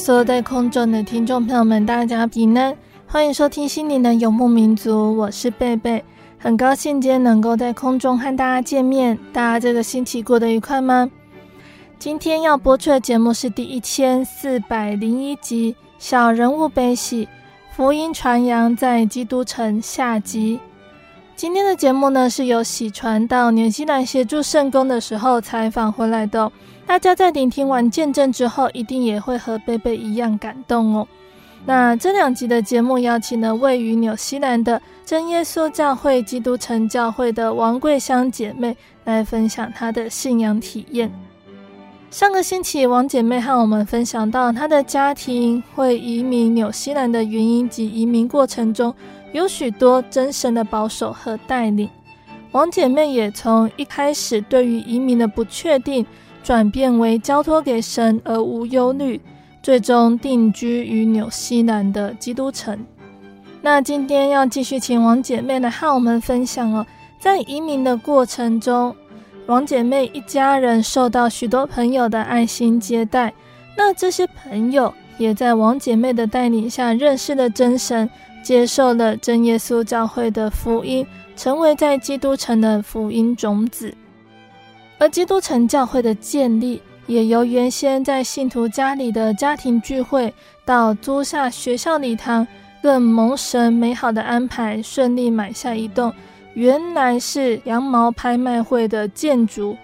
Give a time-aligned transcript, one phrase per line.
[0.00, 2.74] 所有在空中的听众朋友们，大家平安，
[3.06, 6.02] 欢迎收听心灵的游牧民族，我是贝贝，
[6.38, 9.18] 很高兴今天能够在空中和大家见面。
[9.30, 11.10] 大家这个星期过得愉快吗？
[11.98, 17.28] 今天要播出的节目是第一千四百零一集《小人物悲喜
[17.70, 20.58] 福音传扬在基督城》下集。
[21.40, 26.52] 今天的节目呢，是由喜传到纽西兰协助圣工的时候采访回来的。
[26.86, 31.08] 大家在聆听完见证之后，一定也会和贝贝一样感动哦。
[31.64, 41.10] 那这两集的节目邀请了位于纽西兰的真耶稣教会基督城教会的王桂香姐妹来分享她的信仰体验。
[42.10, 48.94] 上个星期，王姐妹和我们分享到她的家庭会移民纽西兰的原因及移民过程中
[49.32, 51.88] 有许多真神的保守和带领。
[52.52, 56.04] 王姐妹也从一开始对于移民的不确定。
[56.42, 59.20] 转变为交托给神而无忧虑，
[59.62, 62.78] 最终定居于纽西兰的基督城。
[63.60, 66.86] 那今天要继续请王姐妹来和我们分享哦，
[67.18, 68.96] 在移民的过程中，
[69.48, 73.34] 王姐妹一家人受到许多朋友的爱心接待。
[73.76, 78.08] 那这些朋友也在王姐妹的带领下认识了真神，
[78.42, 81.06] 接受了真耶稣教会的福音，
[81.36, 83.94] 成为在基督城的福音种子。
[84.98, 90.32] 而基督城教会的建立，也由原先在信徒家里的家庭聚会，
[90.64, 92.46] 到租下学校礼堂，
[92.82, 96.12] 更蒙神美好的安排，顺利买下一栋
[96.54, 99.76] 原来是羊毛拍卖会的建筑，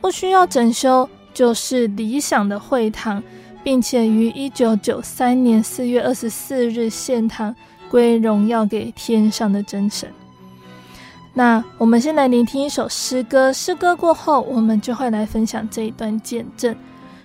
[0.00, 3.22] 不需要整修，就是理想的会堂，
[3.64, 7.54] 并且于一九九三年四月二十四日献堂，
[7.94, 10.08] 归荣耀给天上的真神。
[11.32, 16.74] 那我们先来聆听一首诗歌，诗歌过后，我们就会来分享这一段见证。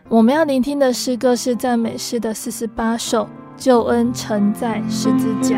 [0.07, 3.23] 我们要聆听的诗歌是赞美诗的四十八首，
[3.57, 5.57] 《救恩承载十字架》。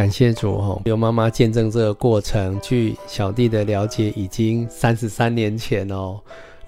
[0.00, 6.18] 感谢主哦，刘妈妈见证这个过程，据小弟的了解，已经三十三年前哦。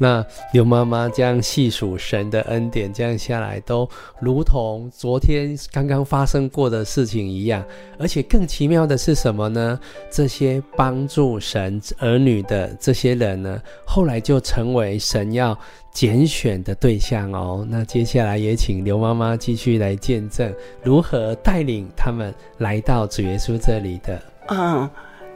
[0.02, 3.88] 那刘妈妈这样细数神的恩典，这样下来都
[4.20, 7.64] 如同昨天刚刚发生过的事情一样。
[8.00, 9.78] 而且更奇妙的是什么呢？
[10.10, 15.56] 这些帮助神儿女的这些人呢，后来就成为神要
[15.92, 17.64] 拣选的对象哦。
[17.70, 20.52] 那接下来也请刘妈妈继续来见证
[20.82, 24.20] 如何带领他们来到主耶稣这里的。
[24.48, 24.90] 嗯。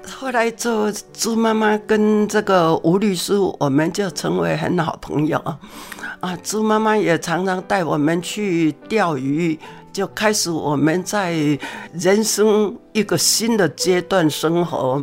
[0.08, 5.38] 后来做朱妈妈跟这个吴律师，我们就成为很好朋友
[6.20, 6.36] 啊。
[6.42, 9.58] 朱妈妈也常常带我们去钓鱼，
[9.92, 11.34] 就开始我们在
[11.92, 15.02] 人生一个新的阶段生活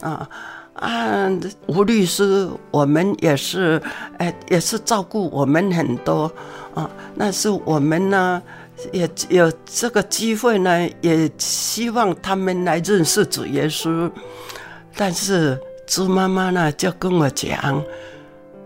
[0.00, 0.28] 啊。
[0.74, 1.30] 啊，
[1.66, 3.80] 吴律师，我们也是，
[4.18, 6.30] 哎，也是照顾我们很多
[6.74, 6.90] 啊。
[7.14, 8.42] 那是我们呢，
[8.92, 14.10] 也有这个机会呢，也希望他们来认识主耶稣。
[14.94, 17.82] 但是猪妈妈呢，就跟我讲，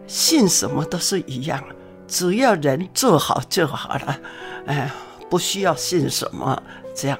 [0.06, 1.62] 信什么都是一样，
[2.08, 4.20] 只要人做好就好了，
[4.66, 4.90] 哎，
[5.28, 6.60] 不需要信什么
[6.94, 7.18] 这样，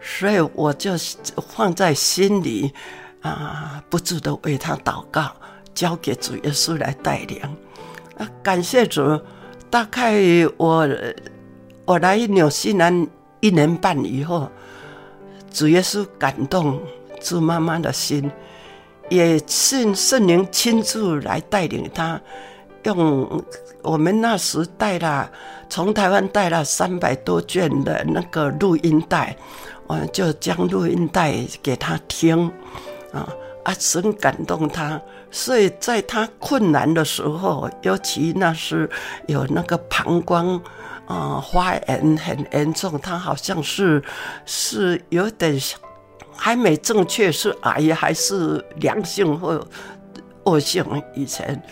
[0.00, 0.92] 所以我就
[1.48, 2.72] 放在心里
[3.22, 5.34] 啊，不住的为他祷告，
[5.74, 7.40] 交给主耶稣来带领。
[8.18, 9.20] 啊，感谢主，
[9.70, 10.14] 大概
[10.56, 10.86] 我
[11.84, 13.06] 我来纽西兰
[13.40, 14.50] 一年半以后，
[15.50, 16.80] 主耶稣感动
[17.20, 18.30] 朱妈妈的心。
[19.10, 22.18] 也是圣灵亲自来带领他，
[22.84, 23.44] 用
[23.82, 25.30] 我们那时带了
[25.68, 29.36] 从台湾带了三百多卷的那个录音带，
[29.86, 32.50] 我就将录音带给他听，
[33.12, 33.28] 啊
[33.62, 34.98] 啊，神感动他，
[35.30, 38.88] 所以在他困难的时候，尤其那时
[39.26, 40.58] 有那个膀胱
[41.06, 44.02] 啊发炎很严重，他好像是
[44.44, 45.60] 是有点。
[46.36, 49.64] 还没正确是癌还是良性或
[50.42, 50.84] 恶性，
[51.14, 51.62] 以前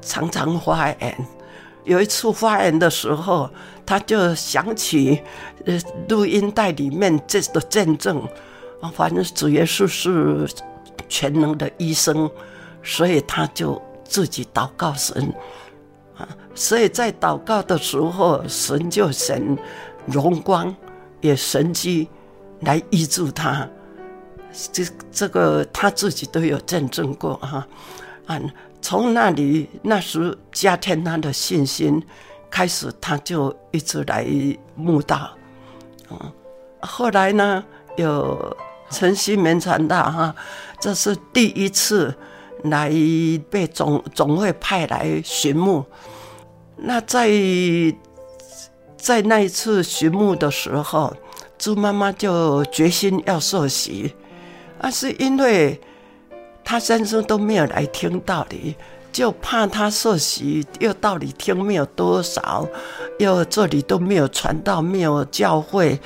[0.00, 1.26] 常常发炎。
[1.82, 3.50] 有一次发炎的时候，
[3.84, 5.20] 他就想起
[5.66, 5.76] 呃
[6.08, 8.22] 录音带里面这个见证，
[8.94, 10.48] 反正主耶稣是
[11.08, 12.30] 全能的医生，
[12.84, 15.34] 所以他就自己祷告神。
[16.54, 19.56] 所以在祷告的时候，神就神
[20.06, 20.74] 荣光
[21.20, 22.08] 也神迹。
[22.64, 23.68] 来医治他，
[24.70, 27.66] 这这个他自己都有见证过哈，
[28.26, 28.40] 啊，
[28.80, 32.00] 从那里那时加添他的信心，
[32.48, 34.24] 开始他就一直来
[34.76, 35.32] 慕道，
[36.08, 36.32] 嗯，
[36.82, 37.64] 后来呢
[37.96, 38.56] 有
[38.90, 40.32] 陈希明传道哈，
[40.78, 42.14] 这是第一次
[42.62, 42.90] 来
[43.50, 45.84] 被总总会派来寻牧，
[46.84, 47.30] 那在
[48.96, 51.14] 在那一次寻墓的时候。
[51.58, 54.12] 朱妈妈就决心要受洗，
[54.80, 55.80] 啊，是因为
[56.64, 58.74] 她先生都没有来听道理，
[59.12, 62.66] 就怕她受洗又道理听没有多少，
[63.20, 66.00] 又这里都没有传道，没有教会，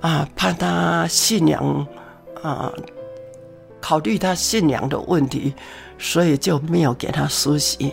[0.00, 1.86] 啊，怕她信仰
[2.42, 2.72] 啊，
[3.78, 5.52] 考虑她信仰的问题，
[5.98, 7.92] 所以就没有给她梳洗。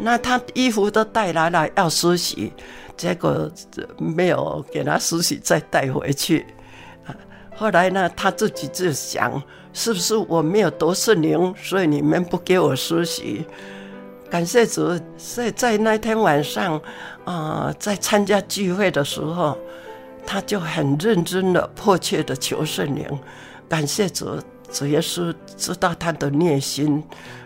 [0.00, 2.52] 那他衣服都带来了，要梳洗。
[2.96, 3.50] 结果
[3.98, 6.46] 没有给他梳洗，再带回去。
[7.54, 13.44] 后来呢，他自己就想，是不是我没有得圣灵，所以你们不给我梳洗？
[14.30, 16.80] 感谢主，所以在那天晚上，
[17.24, 19.56] 啊、在参加聚会的时候，
[20.26, 23.06] 他就很认真的、迫切的求圣灵。
[23.68, 24.38] 感谢主，
[24.70, 27.02] 主耶稣知道他的内心，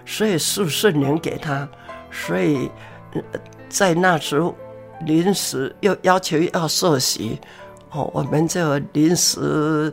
[0.07, 1.69] 所以赐圣灵给他。
[2.11, 2.71] 所以，
[3.69, 4.55] 在那时候。
[5.07, 7.38] 临时又要求要受洗，
[7.90, 9.90] 哦，我们就临时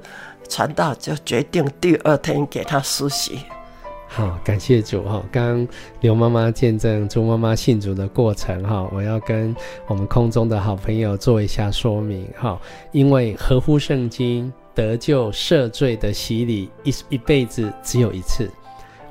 [0.50, 3.40] 传道就决定第二天给他施洗。
[4.10, 5.24] 好，感谢主哈！
[5.32, 5.66] 刚
[6.02, 9.56] 刘妈妈见证朱妈妈信主的过程哈，我要跟
[9.88, 12.60] 我们空中的好朋友做一下说明哈，
[12.92, 18.52] 因为合乎圣经得救赦罪的洗礼一一辈子只有一次。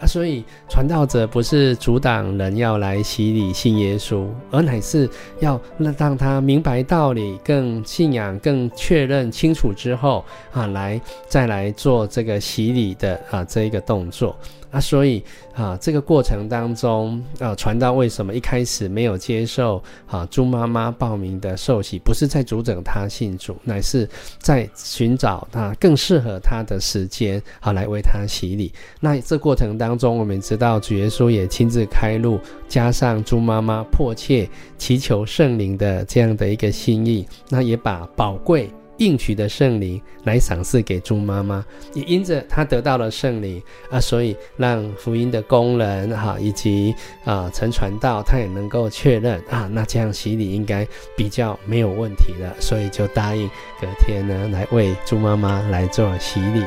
[0.00, 5.08] 啊，所以传道者不是阻挡人要来洗礼信耶稣，而乃是
[5.40, 14.36] 要让他明白道理，更信仰，更确认清楚之后啊，来再来做这个洗礼的啊这一个动作。
[14.76, 15.22] 啊，所以
[15.54, 21.98] 啊，这个过程当中，啊，传道为什么一开始没有接受啊猪妈妈报名的受洗？
[21.98, 24.06] 不是在主整她信主，乃是
[24.38, 28.70] 在寻找他更适合他的时间，好来为他洗礼。
[29.00, 50.86] 那这过程当中，我们知道主耶稣也亲自开路，加上猪妈妈迫切祈求圣灵的这样的一个心意，那也把宝贵应许的圣灵来赏赐给猪妈妈，也因着她得到了圣灵啊，所以让福音的工人哈，以及啊陈传道他也能够确认啊，那这样洗礼应该
[51.16, 53.48] 比较没有问题了，所以就答应
[53.80, 56.62] 隔天呢来为猪妈妈来做洗礼。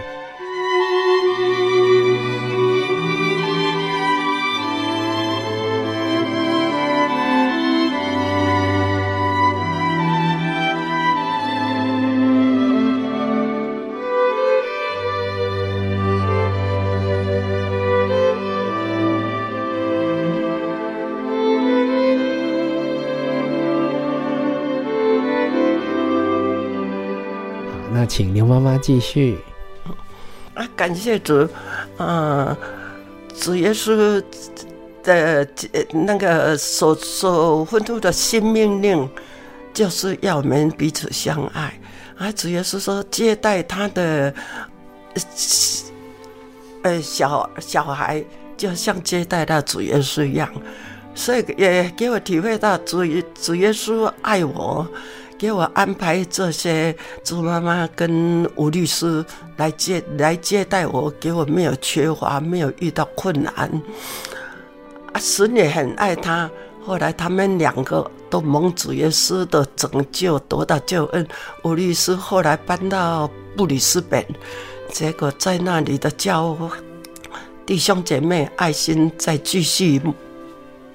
[28.69, 29.39] 妈继续。
[30.53, 31.47] 啊，感谢主，
[31.97, 32.55] 啊，
[33.35, 34.23] 主耶稣
[35.03, 35.47] 的
[35.91, 39.09] 那个所所吩咐的新命令，
[39.73, 41.79] 就是要我们彼此相爱。
[42.17, 44.33] 啊，主耶稣说接待他的
[46.83, 48.23] 呃小小孩，
[48.57, 50.51] 就像接待他主耶稣一样，
[51.15, 53.05] 所以也给我体会到主
[53.41, 54.85] 主耶稣爱我。
[55.39, 56.93] 给我安排这些
[57.23, 63.81] 猪妈妈跟吴律师来接来接待我，给我没有缺乏，没有遇到困难。
[65.13, 66.51] 啊，神也很爱他。
[66.85, 71.25] 后来他们两个都蒙主耶稣的拯救，得到救恩。
[71.63, 74.25] 吴律师后来搬到布里斯本，
[74.91, 76.57] 结果在那里的教
[77.65, 80.01] 弟兄姐妹爱心再继续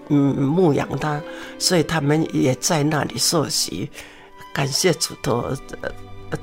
[0.08, 1.18] 嗯牧养他，
[1.58, 3.88] 所以他们也在那里受洗。
[4.54, 5.58] 感谢主的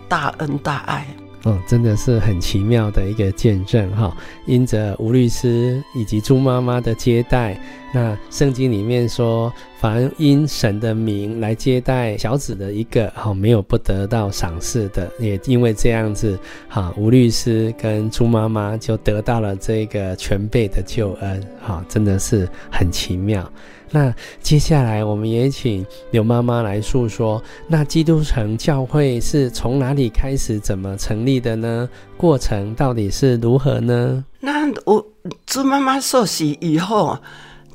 [0.07, 1.07] 大恩大爱
[1.43, 4.15] 哦，真的是很奇妙的一个见证哈！
[4.45, 7.59] 因着吴律师以及朱妈妈的接待，
[7.91, 15.11] 那圣经里面说，凡因神的名来接待小子的一个，哈，没有不得到赏赐的。
[15.19, 16.37] 也因为这样子，
[16.69, 23.51] 哈，吴律师跟朱妈妈就得到了这个全备的救恩，哈，真的是很奇妙。
[23.91, 31.89] 那接下来，我们也请刘妈妈来诉说，那基督城教会是从哪里开始，怎么成立的呢？
[32.15, 34.23] 过程到底是如何呢？
[34.39, 35.05] 那我
[35.45, 37.17] 猪妈妈受洗以后，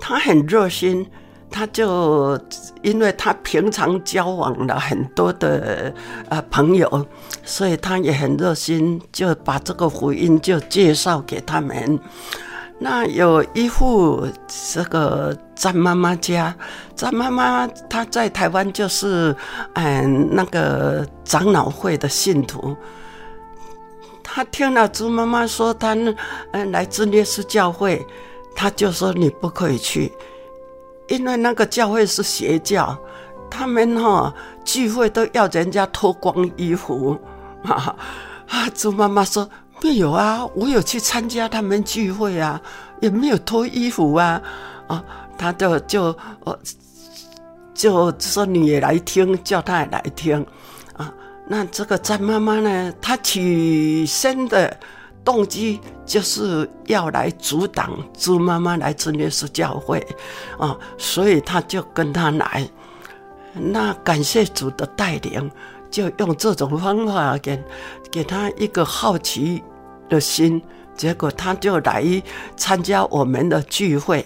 [0.00, 1.06] 她很热心，
[1.50, 2.40] 她就
[2.82, 5.92] 因为她平常交往了很多的
[6.30, 7.06] 呃朋友，
[7.44, 12.00] 所以她也很热心，就把这个福音就介绍给他们。
[12.78, 16.54] 那有一户这个詹妈妈家，
[16.94, 19.34] 詹妈妈她在台湾就是
[19.72, 22.76] 嗯那个长老会的信徒。
[24.22, 25.96] 她听了朱妈妈说她
[26.52, 28.04] 嗯来自烈士教会，
[28.54, 30.12] 她就说你不可以去，
[31.08, 32.94] 因为那个教会是邪教，
[33.50, 34.34] 他们哈
[34.66, 37.18] 聚会都要人家脱光衣服
[37.64, 37.96] 啊
[38.48, 38.68] 啊！
[38.74, 39.48] 朱妈妈说。
[39.82, 42.60] 没有啊，我有去参加他们聚会啊，
[43.00, 44.40] 也没有脱衣服啊，
[44.88, 45.04] 啊，
[45.36, 46.04] 他就就
[46.44, 46.58] 呃
[47.74, 50.44] 就说你也来听，叫他也来听，
[50.96, 51.12] 啊，
[51.46, 54.74] 那这个詹妈妈呢，她起身的
[55.22, 60.04] 动机就是要来阻挡朱妈妈来真耶稣教会，
[60.58, 62.66] 啊，所以他就跟他来，
[63.52, 65.50] 那感谢主的带领。
[65.90, 67.62] 就用这种方法给
[68.10, 69.62] 给他一个好奇
[70.08, 70.62] 的心，
[70.94, 72.22] 结果他就来
[72.56, 74.24] 参加我们的聚会。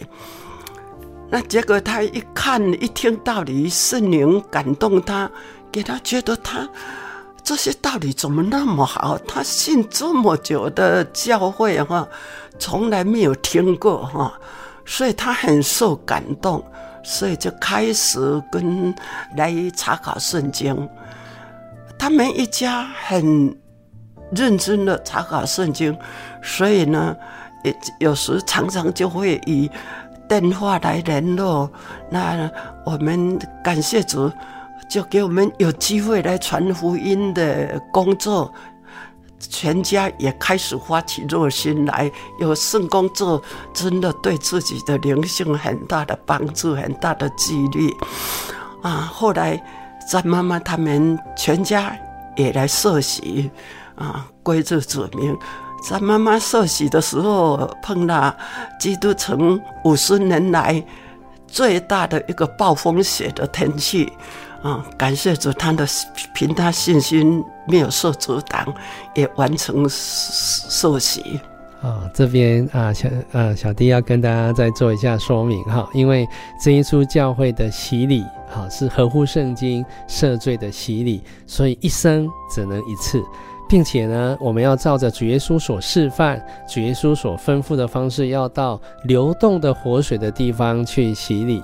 [1.31, 5.31] 那结果他一看一听道理，圣灵感动他，
[5.71, 6.69] 给他觉得他
[7.45, 9.17] 这些道理怎么那么好？
[9.29, 12.07] 他信这么久的教会哈，
[12.59, 14.33] 从来没有听过哈，
[14.85, 16.65] 所以他很受感动，
[17.05, 18.93] 所以就开始跟
[19.37, 20.89] 来查考圣经。
[22.01, 23.55] 他们一家很
[24.33, 25.95] 认真的查考圣经，
[26.43, 27.15] 所以呢，
[27.63, 29.71] 也有时常常就会以
[30.27, 31.71] 电话来联络。
[32.09, 32.51] 那
[32.87, 34.33] 我们感谢主，
[34.89, 38.51] 就给我们有机会来传福音的工作，
[39.39, 43.43] 全家也开始发起热心来，有圣工作，
[43.75, 47.95] 真的对自己的灵性很大的帮助，很大的激励
[48.81, 49.07] 啊！
[49.13, 49.63] 后来。
[50.11, 51.97] 詹妈妈他们全家
[52.35, 53.49] 也来受洗，
[53.95, 55.39] 啊，归入主名。
[55.89, 58.35] 詹妈妈受洗的时候碰到
[58.81, 60.85] 基督城五十年来
[61.47, 64.13] 最大的一个暴风雪的天气，
[64.65, 65.87] 啊，感谢主，他的
[66.35, 68.67] 凭他信心没有受阻挡，
[69.15, 71.39] 也完成受洗。
[71.81, 76.29] 啊、这边啊，小啊小弟要跟大家再做一下说明哈，因为
[76.63, 83.23] 真耶稣教会的洗礼，哈，是合乎圣经赦罪的洗礼，所以一生只能一次，
[83.67, 91.63] 并且呢，我们要照着主耶稣所示范、主耶稣所吩咐的方式，要到流动的活水的地方去洗礼。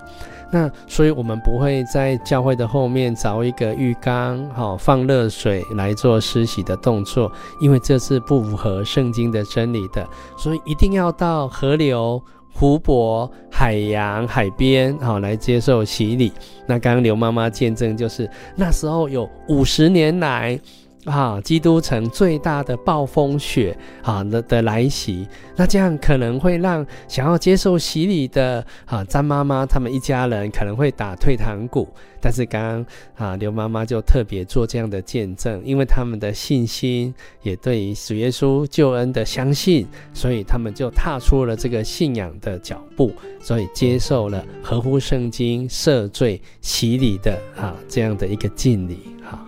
[0.50, 7.30] 那所以，我们不会在教会的后面凿一个浴缸，好放热水来做施洗的动作，
[7.60, 10.06] 因为这是不符合圣经的真理的。
[10.38, 16.32] 所以一定要到河流、湖泊、海洋、海边，好来接受洗礼。
[16.66, 20.58] 那刚刚刘妈妈见证，就是那时候有五十年来。
[21.06, 31.88] 啊，基督城最大的暴风雪啊的的来袭，那这样可能会让想要接受洗礼的啊詹妈妈他们一家人可能会打退堂鼓。
[32.20, 49.14] 但是刚刚啊刘妈妈就特别做这样的见证，因为他们的信心也对于主耶稣救恩的相信，所以他们就踏出了这个信仰的脚步，所以接受了合乎圣经赦罪洗礼的啊这样的一个敬礼。
[49.24, 49.46] 啊，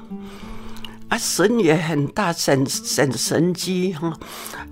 [1.08, 4.12] 啊神也很大，神神神机哈！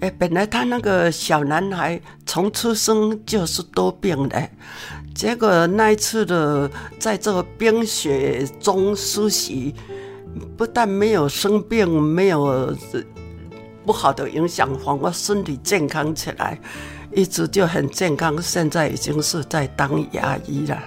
[0.00, 4.48] 哎，本来他那个小男孩从出生就是多病的，
[5.14, 9.74] 结果那一次的在这个冰雪中施洗，
[10.58, 12.76] 不但没有生病，没有
[13.86, 16.60] 不好的影响，反而身体健康起来，
[17.12, 20.78] 一直就很健康，现在已经是在当牙医了。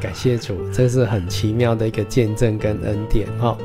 [0.00, 3.56] 感谢主，这是很奇妙的一个见证跟恩典哈。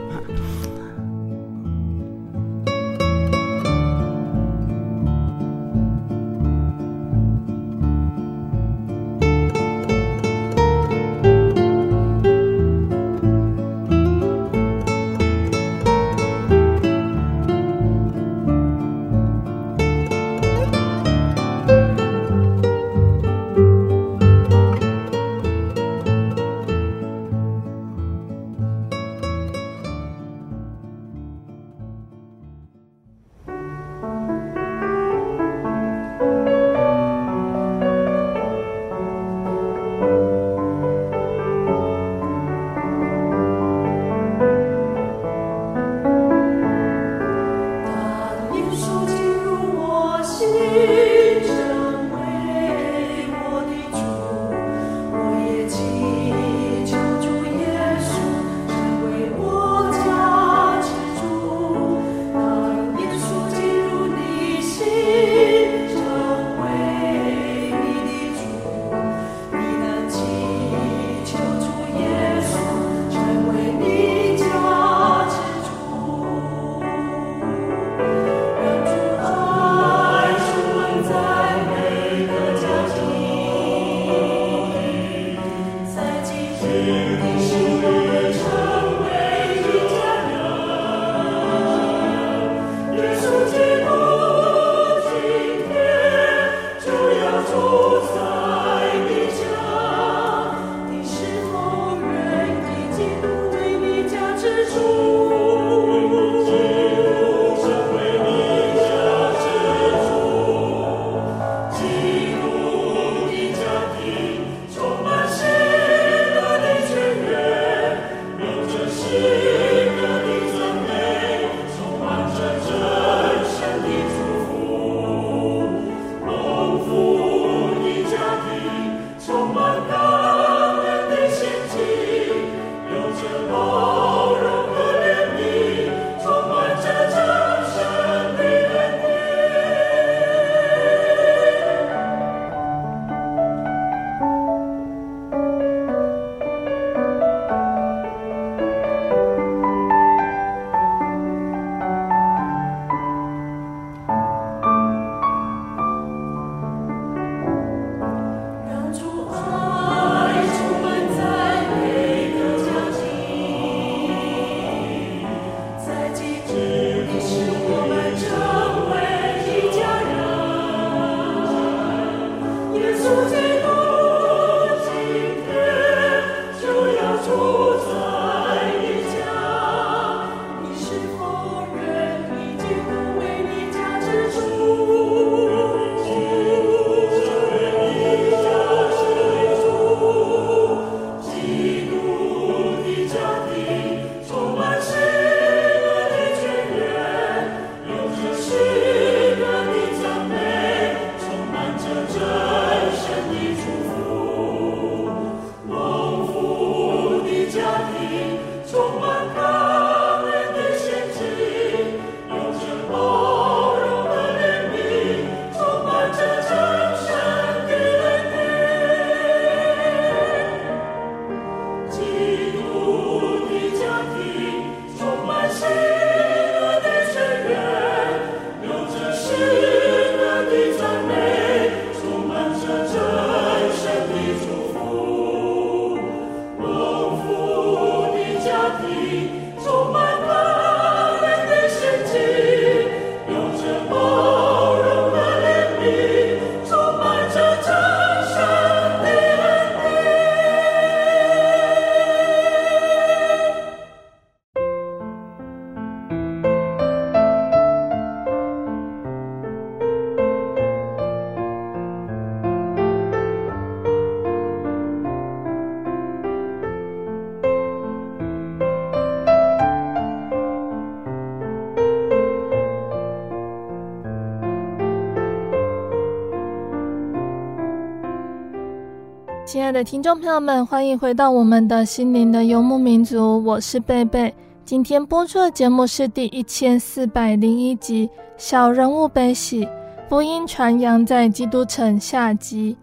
[279.72, 284.36] 爱的听众朋友们，欢迎回到我们的心灵的游牧民族，我是贝贝。
[284.66, 288.06] 今天播出的节目是第一千四百零一集
[288.36, 289.66] 《小人物悲喜
[290.10, 292.76] 福音传扬在基督城》下集。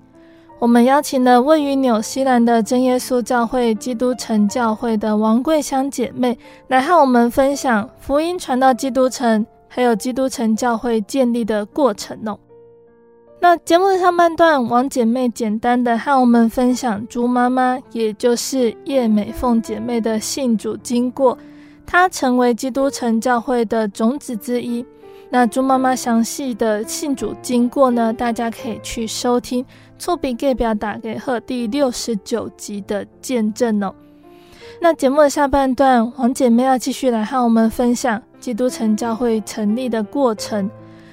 [0.58, 12.38] 我们邀请了位于纽西兰的真耶稣教会基督城教会的王桂香姐妹，来和我们分享福音传到基督城，还有基督城教会建立的过程哦。
[13.40, 21.38] 那节目的上半段，王姐妹简单的和我们分享猪妈妈，也就是叶美凤姐妹的信主经过，
[21.86, 24.84] 她成为基督城教会的种子之一。
[25.30, 29.62] 那猪妈妈详细的信主经过呢，大家可以去收听
[29.98, 33.94] 《错笔给表打给贺》第六十九集的见证哦。
[34.80, 40.68] 那节目的下半段，王姐妹要继续来和我们分享基督城教会成立的过程。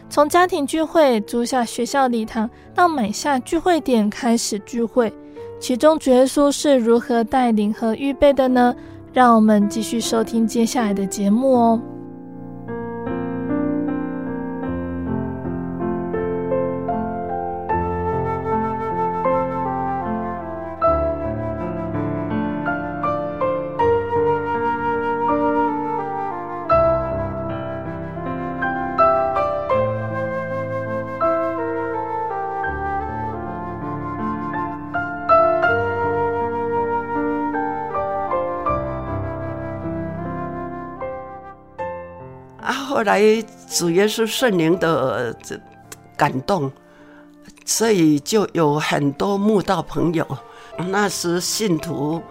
[0.10, 5.12] 从家庭聚会租下学校礼堂，到买下聚会点开始聚会，
[5.60, 8.74] 其中主耶稣是如何带领和预备的呢？
[9.12, 11.82] 让我们继续收听接下来的节目哦。
[43.06, 43.22] 来
[43.70, 45.34] 主耶稣圣灵的
[46.18, 46.70] 感动，
[47.64, 50.28] 所以就有很多慕道朋友。
[50.90, 52.22] 那时信徒，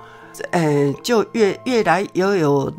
[0.51, 2.71] 呃，就越越来越有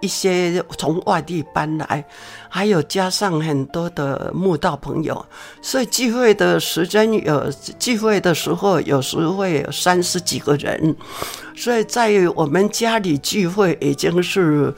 [0.00, 2.04] 一些从外地搬来，
[2.48, 5.24] 还有加上很多的慕道朋友，
[5.62, 10.96] 所以聚会的时间有聚会的时候，有时会有三十几个人，
[11.54, 14.74] 所以在我们家里聚会已经是。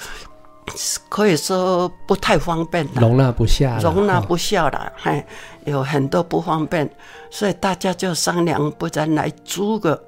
[1.08, 5.24] 可以说不太方便了，容纳不下，容纳不下了，嘿，
[5.64, 6.90] 有很多不方便，
[7.30, 10.04] 所以大家就商量，不然来租个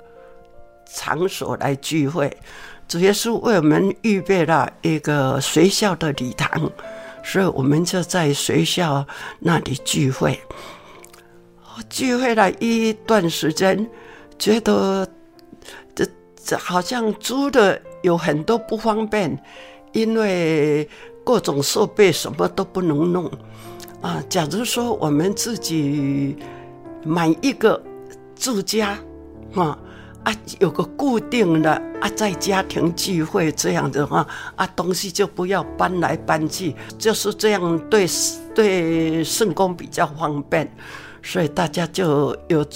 [0.93, 2.37] 场所来聚会。
[2.89, 6.71] 主耶稣为我们预备了一个学校的礼堂，
[7.23, 9.07] 所以我们就在学校
[9.39, 10.41] 那里聚会。
[11.89, 13.89] 聚会了一段时间，
[14.39, 15.07] 觉得
[15.95, 16.05] 这
[16.45, 19.39] 这好像租的有很多不方便。
[19.93, 20.89] 因为
[21.25, 23.31] 各种设备什么都不能弄
[24.01, 24.23] 啊。
[24.29, 26.37] 假如说我们自己
[27.05, 27.83] 买一个
[28.35, 28.99] 住家，
[29.55, 29.79] 啊
[30.25, 38.07] 啊，有个固定的啊，在家庭聚会这样的话啊，东西就不要搬来搬去，就是这样对
[38.55, 40.71] 对圣工比较方便，
[41.23, 42.67] 所以大家就有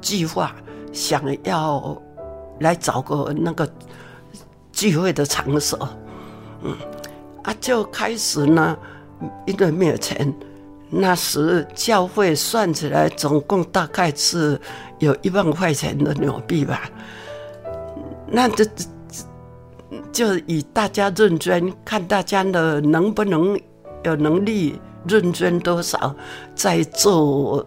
[0.00, 0.54] 计划
[0.92, 2.00] 想要
[2.60, 3.68] 来找个那个
[4.72, 5.88] 聚会的场所。
[6.62, 6.76] 嗯，
[7.42, 8.76] 啊，就开始呢，
[9.46, 10.32] 因为没有钱，
[10.88, 14.60] 那时教会算起来总共大概是
[14.98, 16.90] 有一万块钱的纽币吧。
[18.26, 18.64] 那就
[20.12, 23.58] 就以大家认捐，看大家的能不能
[24.04, 26.14] 有能力认捐多少，
[26.54, 27.66] 再做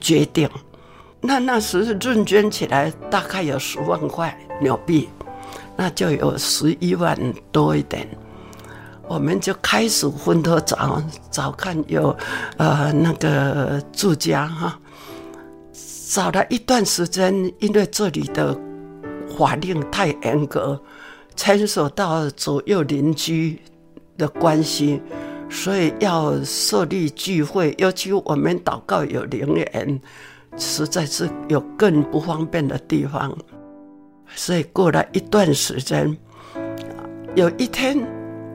[0.00, 0.48] 决定。
[1.20, 5.08] 那那时认捐起来大概有十万块纽币。
[5.76, 7.18] 那就有十一万
[7.52, 8.08] 多一点，
[9.06, 12.16] 我们就开始分头找找看有，
[12.56, 14.78] 呃，那个住家哈，
[16.08, 18.58] 找了一段时间，因为这里的
[19.36, 20.80] 法令太严格，
[21.34, 23.60] 牵涉到左右邻居
[24.16, 25.02] 的关系，
[25.50, 30.00] 所以要设立聚会，尤其我们祷告有灵言，
[30.56, 33.36] 实在是有更不方便的地方。
[34.34, 36.16] 所以过了一段时间，
[37.34, 37.96] 有一天，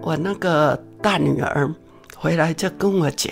[0.02, 1.74] 我那个大女儿
[2.16, 3.32] 回来就跟我讲，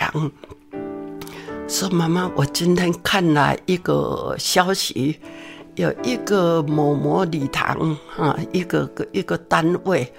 [1.67, 5.19] 说：“妈妈，我今天看了一个消息，
[5.75, 10.12] 有一个某某礼堂啊，一个个一个单位，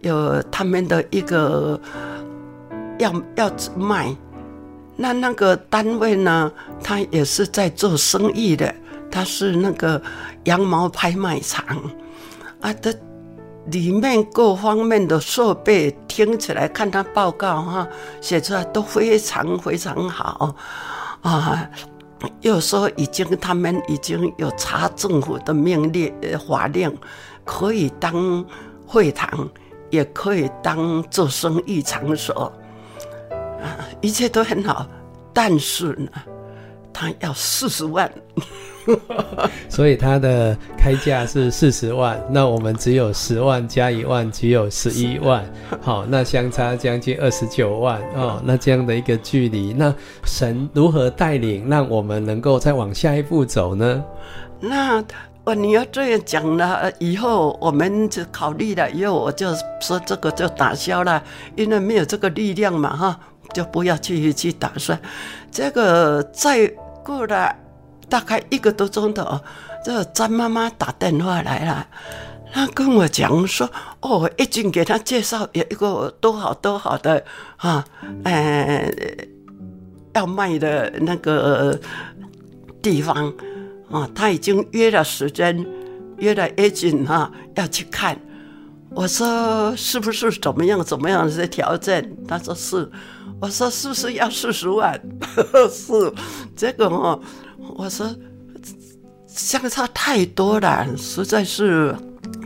[0.00, 1.80] 有他们的一个
[2.98, 4.14] 要要卖，
[4.96, 6.50] 那那个单位呢，
[6.82, 8.74] 他也是在做生意的。”
[9.10, 10.00] 它是那个
[10.44, 11.64] 羊毛拍卖场
[12.60, 12.92] 啊，它
[13.70, 17.88] 里面各方面的设备听起来，看它报告哈，
[18.20, 20.54] 写出来都非常非常好
[21.22, 21.68] 啊。
[22.40, 26.12] 又说已经他们已经有查政府的命令
[26.48, 26.96] 法令，
[27.44, 28.44] 可以当
[28.86, 29.48] 会堂，
[29.90, 32.52] 也可以当做生意场所
[33.30, 34.86] 啊，一切都很好。
[35.32, 36.08] 但是呢，
[36.96, 38.10] 他要四十万。
[39.68, 45.44] 所以他的开价是四十万，那我们只有十万加一万，只有十一万。
[45.82, 48.40] 好，那相差将近二十九万哦。
[48.44, 49.92] 那这样的一个距离，那
[50.24, 54.04] 神如何带领，让我们能够再往下一步走呢？
[54.60, 55.04] 那
[55.42, 61.20] 我你要这样讲了，以后我们就考虑了，以后我就说这个就打消了，
[61.56, 63.20] 因为没有这个力量嘛，哈，
[63.52, 64.96] 就不要去去打算。
[65.50, 66.70] 这个再
[67.06, 67.54] 过了
[68.08, 69.40] 大概一个多钟头，
[69.84, 71.86] 这张妈妈打电话来了，
[72.52, 77.24] 她跟我讲说，哦，已经给她介绍有一个多好多好的
[77.58, 77.84] 啊，
[78.24, 78.92] 呃，
[80.14, 81.78] 要卖的那个
[82.82, 83.32] 地方。
[83.88, 85.64] 啊，他已经约了时间，
[86.18, 88.18] 约了 agent 哈，要去看。
[88.90, 92.16] 我说是不是怎么样怎么样的条件？
[92.26, 92.90] 他说是。
[93.38, 94.98] 我说是不是要四十万？
[95.70, 96.12] 是。
[96.56, 97.20] 这个哦，
[97.76, 98.08] 我说
[99.26, 101.94] 相差太多了，实在是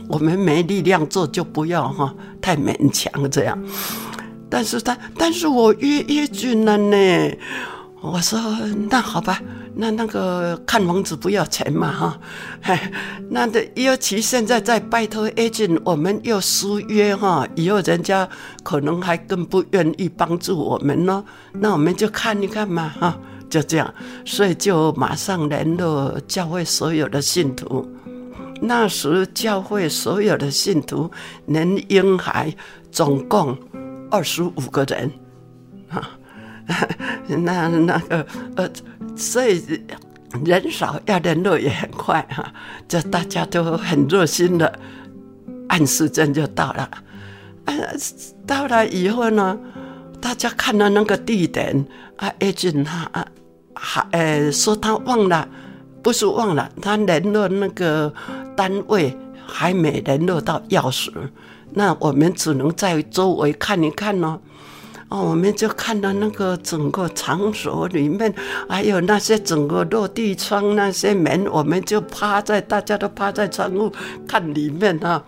[0.09, 3.57] 我们没力量做，就不要哈，太勉强这样。
[4.49, 7.37] 但是他，但是我约 agent 了呢。
[8.01, 8.37] 我说
[8.89, 9.41] 那好吧。
[9.81, 12.19] 那那个看房子不要钱嘛哈，
[13.31, 18.29] 那的尤其现在在拜托 agent，我们又失约哈，以后人家
[18.61, 21.25] 可能还更不愿意帮助我们呢。
[21.51, 23.17] 那我们就看一看嘛哈，
[23.49, 23.91] 就这样，
[24.23, 27.83] 所以就马上联络教会所有的信徒。
[28.61, 31.09] 那时教会所有的信徒
[31.47, 32.55] 连婴孩
[32.91, 33.57] 总共
[34.11, 35.11] 二十五个人，
[35.89, 36.07] 哈，
[37.27, 38.69] 那那个呃。
[39.13, 39.61] 所以
[40.45, 42.51] 人少要联络也很快哈，
[42.87, 44.79] 就大家都很热心的，
[45.67, 46.89] 按时间就到了。
[47.65, 47.73] 啊，
[48.47, 49.59] 到了以后呢，
[50.21, 53.27] 大家看到那个地点啊，agent 他啊
[53.75, 55.47] 还呃说他忘了，
[56.01, 58.11] 不是忘了，他联络那个
[58.55, 61.11] 单位还没联络到钥匙，
[61.73, 64.29] 那我们只能在周围看一看喽。
[64.29, 64.41] 哦，
[65.11, 68.33] 哦我们就看到那个整个场所里面，
[68.69, 73.91] 还有那些整个落地窗那些门，我们就趴在，大家都趴在窗户
[74.25, 75.21] 看里面啊。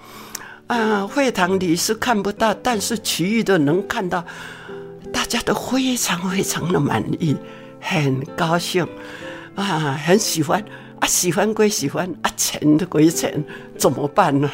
[0.67, 4.23] 啊，会堂里是看不到，但是其余的能看到，
[5.11, 7.35] 大家都非常非常的满意，
[7.81, 8.87] 很高兴
[9.55, 10.63] 啊，很喜欢
[10.99, 13.43] 啊，喜欢归喜欢啊，钱的归钱，
[13.77, 14.49] 怎么办呢？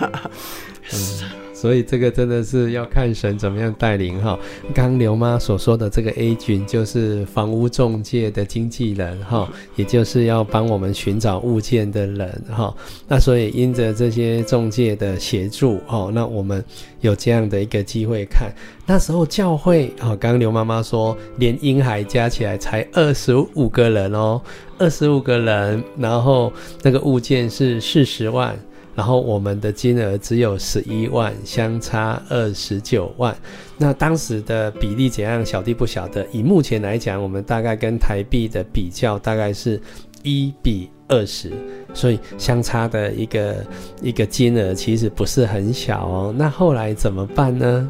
[0.91, 4.39] 嗯 所以这个真的是要看神怎么样带领哈。
[4.73, 12.73] 刚刘妈所说的这个 agent 就是房屋中介的经纪人哈，也就是要帮我们寻找物件的人哈。
[13.09, 16.63] 那所以因着这些中介的协助哈，那我们
[17.01, 18.49] 有这样的一个机会看。
[18.85, 24.41] 那时候教会哈，刚刚刘妈妈说连婴孩加起来才二十五个人哦，
[24.77, 28.57] 二十五个人，然后那个物件是四十万。
[28.99, 33.33] 然后我们的金额只有十一万，相差二十九万。
[33.77, 35.45] 那当时的比例怎样？
[35.45, 36.27] 小弟不晓得。
[36.33, 39.81] 以目前来讲，我们大概跟台币的比较大概是
[40.21, 41.53] 一比二十，
[41.93, 43.65] 所以相差的一个
[44.01, 46.35] 一个金额其实不是很小哦。
[46.37, 47.89] 那后来怎么办呢？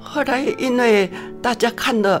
[0.00, 1.08] 后来因为
[1.40, 2.20] 大家看了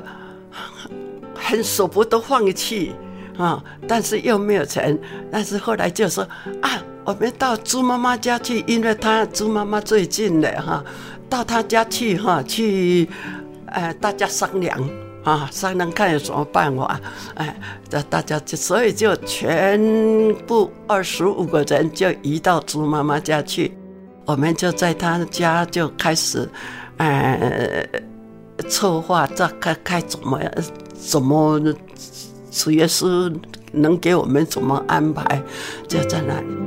[1.34, 2.92] 很舍不得放弃
[3.36, 4.96] 啊，但是又没有成，
[5.32, 6.22] 但是后来就说
[6.62, 6.80] 啊。
[7.06, 10.84] 我们到朱妈妈家去，因为她朱妈妈最近的哈，
[11.30, 13.08] 到她家去哈，去，
[13.66, 14.76] 呃，大家商量
[15.22, 17.00] 啊，商量看有什么办法，
[17.36, 17.56] 哎，
[17.88, 19.80] 这大家就所以就全
[20.48, 23.72] 部二十五个人就移到朱妈妈家去，
[24.24, 26.48] 我们就在她家就开始，
[26.96, 27.88] 呃，
[28.68, 30.40] 策划这开开怎么
[30.92, 31.60] 怎么，
[32.50, 33.32] 主耶稣
[33.70, 35.40] 能给我们怎么安排，
[35.86, 36.65] 就在那里。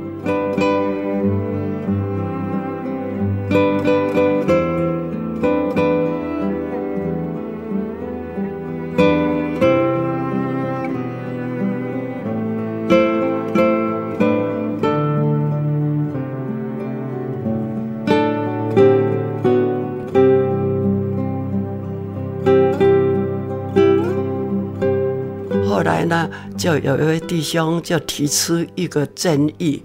[25.66, 29.82] 后来呢，就有一位弟兄就提出一个建议，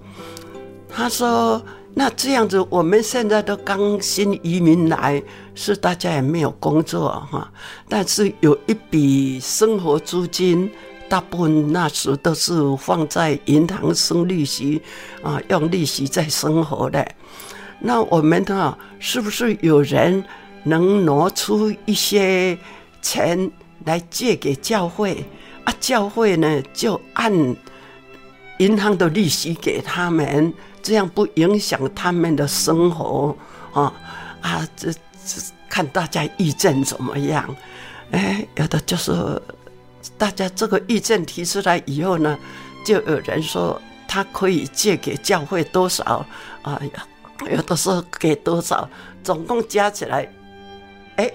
[0.89, 1.63] 他说
[1.97, 5.23] ：“那这样子，我们现在都刚新移民来，
[5.55, 7.49] 是大家也没有工作哈，
[7.87, 10.69] 但是有一笔生活租金，
[11.07, 14.81] 大部分那时都是放在银行生利息
[15.23, 17.07] 啊，用利息在生活的。
[17.79, 20.21] 那我们呢，是不是有人
[20.63, 22.57] 能挪出一些
[23.01, 23.49] 钱
[23.85, 25.25] 来借给教会？”
[25.63, 27.33] 啊，教会呢就按
[28.59, 30.53] 银行的利息给他们，
[30.85, 33.35] 这样不影响他们的生活
[33.73, 33.91] 啊
[34.41, 34.67] 啊！
[34.75, 37.43] 这这看大家意见怎么样？
[38.11, 39.11] 哎，有的就是
[40.15, 42.37] 大家这个意见提出来以后呢，
[42.85, 46.23] 就有人说他可以借给教会多少
[46.61, 46.79] 啊？
[47.49, 48.87] 有的时候给多少，
[49.23, 50.31] 总共加起来，
[51.15, 51.31] 哎，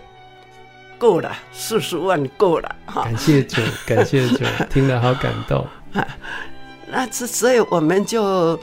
[0.96, 3.02] 够了，四十万够了哈！
[3.02, 5.66] 感谢主，感谢主，听了好感动。
[6.86, 8.56] 那这所以我们就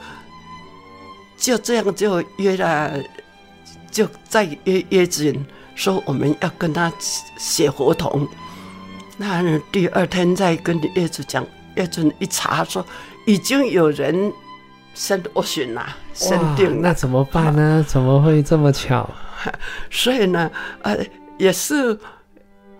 [1.38, 2.92] 就这样就约了，
[3.90, 6.92] 就再约约紧，说我们要跟他
[7.38, 8.26] 写合同。
[9.16, 12.84] 那第二天再跟业主讲，业主一查说
[13.24, 14.32] 已经有人
[14.94, 16.88] 先斡旋了，先定了。
[16.88, 17.84] 那怎么办呢？
[17.88, 19.08] 怎么会这么巧？
[19.90, 20.50] 所以呢，
[20.82, 20.98] 呃，
[21.38, 21.98] 也是。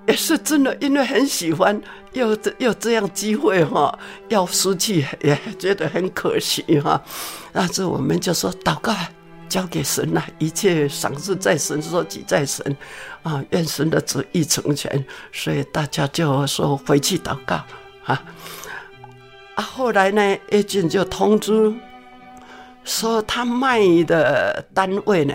[0.09, 1.79] 也是真的，因为很喜欢，
[2.13, 3.97] 又这又这样机会哈，
[4.29, 6.99] 要失去也觉得很可惜哈。
[7.53, 8.95] 但是我们就说祷告，
[9.51, 12.75] 交给神了，一切赏赐在神，说己在神
[13.23, 15.05] 啊，愿神的旨意成全。
[15.31, 17.57] 所以大家就说回去祷告
[18.07, 18.23] 啊。
[19.57, 21.71] 啊，后来呢，叶俊就通知
[22.83, 25.35] 说他卖的单位呢，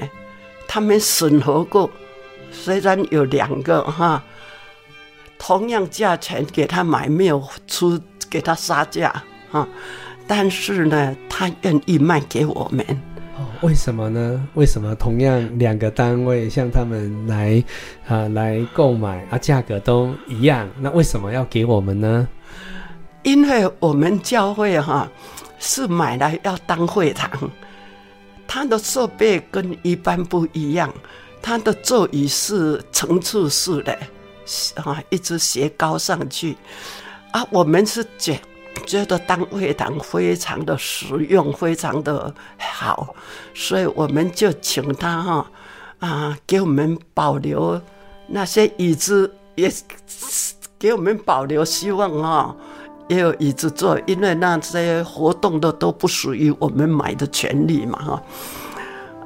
[0.67, 1.88] 他们审核过，
[2.51, 4.24] 虽然有两个哈。
[5.45, 9.21] 同样价钱给他买，没有出给他杀价
[9.51, 9.67] 啊，
[10.25, 12.85] 但是呢，他愿意卖给我们。
[13.37, 14.47] 哦，为什么呢？
[14.53, 17.61] 为什么同样两个单位向他们来
[18.07, 20.65] 啊来购买啊，价格都一样？
[20.79, 22.25] 那为什么要给我们呢？
[23.23, 25.11] 因为我们教会哈、啊、
[25.59, 27.29] 是买来要当会堂，
[28.47, 30.89] 它的设备跟一般不一样，
[31.41, 33.97] 它的座椅是层次式的。
[34.75, 36.57] 啊，一直斜高上去，
[37.31, 38.39] 啊，我们是觉
[38.85, 43.15] 觉得当会堂非常的实用，非常的好，
[43.53, 45.51] 所以我们就请他哈
[45.99, 47.81] 啊，给我们保留
[48.27, 49.71] 那些椅子，也
[50.79, 52.55] 给我们保留，希望哈
[53.07, 58.23] 也有椅子坐，因为那些活动的都不属于我们买的权利嘛哈。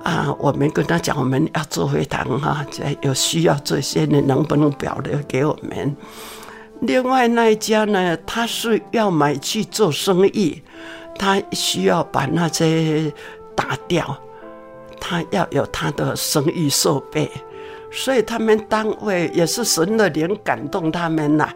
[0.08, 5.94] 啊，我们跟他讲，我们要做会堂哈，这有需要这些，你能不能保留给我们？
[6.80, 10.64] 另外那一家呢，他是要买去做生意，
[11.20, 13.12] 他需要把那些
[13.54, 14.18] 打掉，
[14.98, 17.30] 他要有他的生意设备，
[17.92, 21.50] 所以他们单位也是神的灵感动他们呐，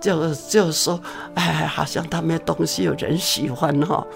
[0.00, 1.00] 就就说，
[1.34, 4.06] 哎，好像他们东西有人喜欢哈，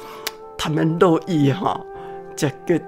[0.57, 1.81] 他们乐意哈，
[2.37, 2.81] 这个。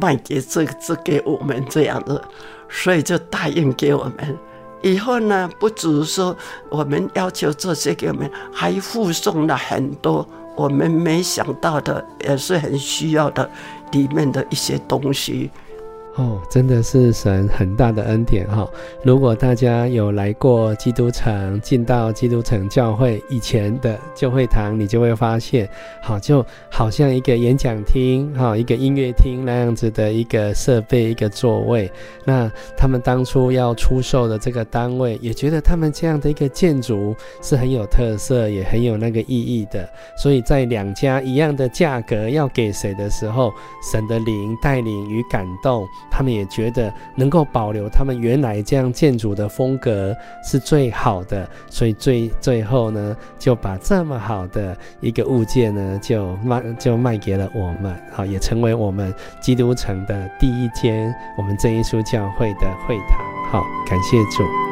[0.00, 2.22] 卖给这个这给我们这样子，
[2.68, 4.38] 所以就答应给我们。
[4.82, 6.36] 以后呢，不只是说
[6.70, 10.26] 我们要求这些给我们，还附送了很多
[10.56, 13.50] 我们没想到的，也是很需要的
[13.92, 15.50] 里面的一些东西。
[16.16, 18.68] 哦，真的是神很大的恩典哈！
[19.02, 25.68] 如果大家有来过基督城，进到基督城教会以前的旧会堂，你就会发现，
[26.02, 31.90] 好，就好像一个演讲厅哈，一个音乐厅那样子的一个设备，一个座位。
[32.24, 39.88] 那他们当初要出售的这个单位，也觉得他们这样的一个建筑是很有特色，也很有那个意义的。
[40.18, 43.52] 所以在两家一样的价格要给谁的时候，
[43.90, 45.86] 神的灵带领与感动。
[46.10, 63.18] 他们也觉得能够保留他们原来这样建筑的风格是最好的，所以最最后呢，就把这么好的一个物件呢，就卖就卖给了我们，好，也成为我们基督城的第一间我们正一书教会的会堂，
[63.50, 64.69] 好，感谢主。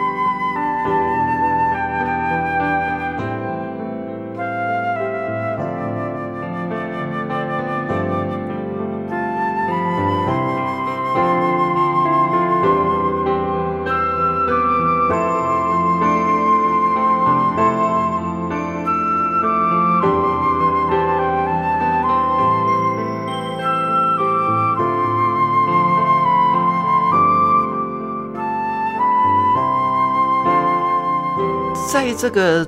[32.19, 32.67] 这个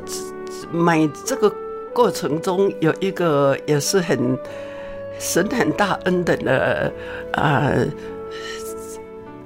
[0.70, 1.52] 买这个
[1.92, 4.38] 过程中，有一个也是很
[5.18, 6.92] 神很大恩典的
[7.32, 7.72] 啊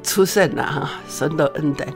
[0.03, 1.89] 出现了哈，神的恩典，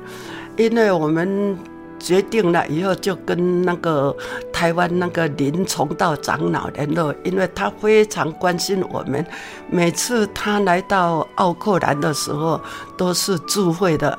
[0.56, 1.56] 因为我们
[1.98, 4.16] 决定了以后，就跟那个
[4.50, 9.24] 台湾那个林崇道长老联络，因为他非常关心我们，
[9.70, 12.59] 每次他来到奥克兰的时候，
[12.96, 14.18] 都是聚会的，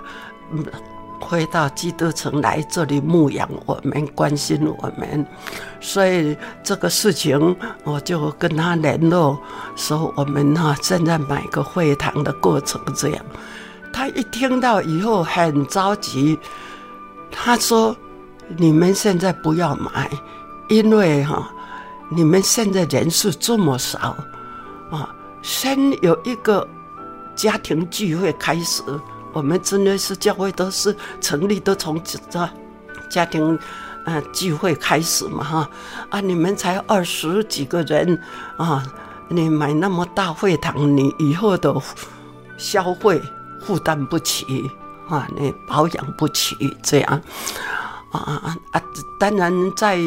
[1.19, 5.25] 回到基督城来这里牧养我们，关心我们，
[5.79, 9.37] 所以这个事情我就跟他联络，
[9.75, 13.25] 说我们哈现在买个会堂的过程这样。
[13.91, 16.39] 他一听到以后很着急，
[17.31, 17.95] 他说
[18.57, 20.09] ：“你们现在不要买，
[20.69, 21.51] 因为哈
[22.09, 24.15] 你们现在人数这么少
[24.89, 26.67] 啊，先有一个
[27.35, 28.81] 家庭聚会开始。”
[29.33, 32.19] 我们真的是教会都是成立都从这
[33.09, 33.57] 家庭
[34.05, 35.69] 呃聚会开始嘛哈。
[36.09, 38.19] 啊，你们才二十几个人
[38.57, 38.83] 啊，
[39.27, 41.73] 你买那么大会堂，你以后的
[42.57, 43.21] 消费
[43.61, 44.69] 负担不起
[45.07, 47.21] 啊，你保养不起这样。
[48.11, 48.83] 啊啊啊，
[49.19, 49.97] 当然在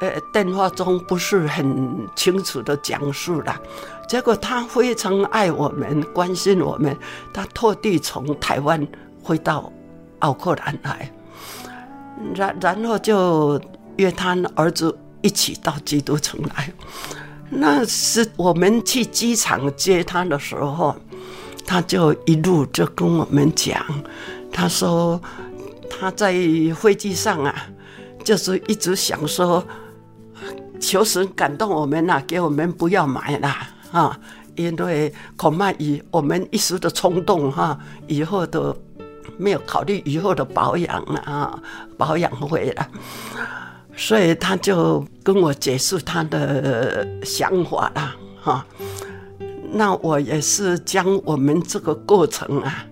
[0.00, 3.60] 呃电话中不是很清楚的讲述了。
[4.08, 6.96] 结果他非常爱我们，关心我们，
[7.32, 8.86] 他特地从台湾
[9.22, 9.72] 回到
[10.18, 11.10] 奥克兰来，
[12.34, 13.60] 然然后就
[13.96, 16.72] 约他儿子一起到基督城来。
[17.48, 20.94] 那是我们去机场接他的时候，
[21.66, 23.84] 他就一路就跟我们讲，
[24.52, 25.20] 他说
[26.02, 26.32] 他在
[26.74, 27.54] 飞机上啊，
[28.24, 29.64] 就是一直想说，
[30.80, 33.48] 求神感动我们呐、给我们不要买了。
[33.92, 34.18] 啊，
[34.56, 37.78] 因为恐怕以我们一时的冲动哈，
[38.08, 38.76] 以后都
[39.38, 41.62] 没有考虑以后的保养了啊，
[41.96, 42.88] 保养费了，
[43.96, 48.66] 所以他就跟我解释他的想法了哈。
[49.70, 52.86] 那我也是将我们这个过程啊，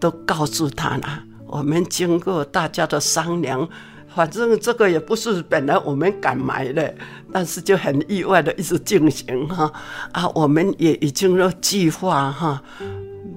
[0.00, 1.22] 都告诉他了。
[1.46, 3.68] 我们经过大家的商量。
[4.14, 6.94] 反正这个也不是本来我们敢买的，
[7.30, 9.70] 但是就很意外的一直进行哈
[10.10, 12.62] 啊，我们也已经有计划哈，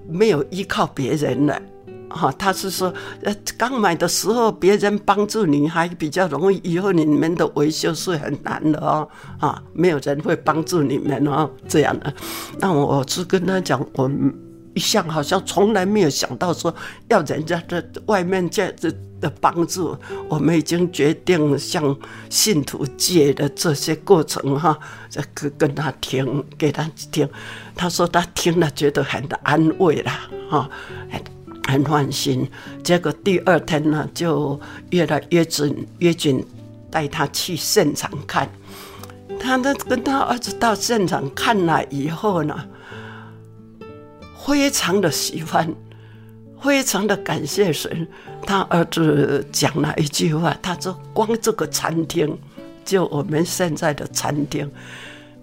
[0.07, 1.62] 没有依靠别人了
[2.07, 2.32] 哈。
[2.38, 2.93] 他是说，
[3.24, 9.05] 呃，刚买的时候别人帮助你还比较容易，以后你们的维修是很难的哦
[9.41, 12.14] 啊，没有人会帮助你们哦这样的。
[12.57, 14.10] 那我是跟他讲，我
[14.80, 16.73] 一向好像从来没有想到说
[17.09, 18.97] 要人家在外面这样子。
[19.21, 19.97] 的帮助，
[20.30, 21.93] 我们已经决定向
[22.30, 27.27] 信徒借的这些过程哈，这跟跟他听，给他听，
[27.75, 30.11] 他说他听了觉得很安慰了
[30.49, 30.69] 哈，
[31.11, 31.21] 很
[31.67, 32.49] 很放心。
[32.82, 34.57] 结果第二天呢，就
[34.91, 36.41] 约了约准约准
[36.89, 38.49] 带他去现场看，
[39.38, 42.57] 他呢跟他儿子到现场看了以后呢，
[44.49, 45.71] 非常的喜欢。
[46.59, 48.05] 非常的感谢神，
[48.41, 52.35] 他儿子讲了一句话，他说：“光这个餐厅，
[52.83, 54.69] 就我们现在的餐厅，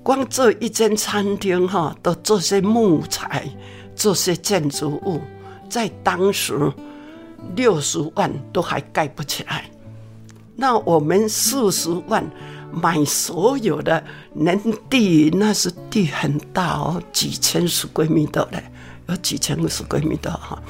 [0.02, 3.48] 光这一间餐厅哈，都这些木材，
[3.94, 5.22] 这些建筑物，
[5.70, 6.70] 在当时
[7.54, 9.64] 六十万都还盖不起来。
[10.54, 12.22] 那我们四十万
[12.70, 14.04] 买所有的
[14.34, 18.62] 农地，那是地很大哦，几千十规米的嘞，
[19.09, 20.62] 有几千十规米的哈。”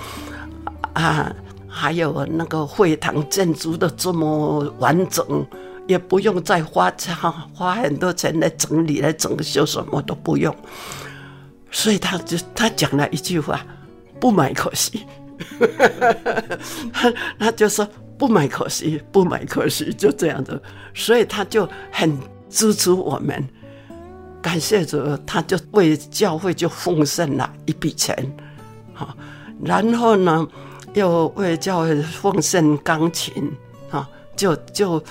[0.95, 1.35] 啊，
[1.69, 5.47] 还有那个会堂建筑的这么完整，
[5.87, 10.55] 也不用再花钱花很多钱来整理来整修，什么都不用。
[11.71, 13.61] 所以他就他讲了一句话
[14.19, 15.05] ：“不买可惜。
[16.95, 20.59] ”他他就说：“不买可惜，不买可惜。”就这样的，
[20.95, 22.17] 所以他就很
[22.49, 23.47] 支持我们。
[24.47, 28.17] 感谢主，他就为教会就奉献了一笔钱，
[28.95, 29.13] 好，
[29.61, 30.47] 然后呢？
[30.95, 33.53] 又为教会奉献钢琴，
[33.91, 35.03] 啊，就就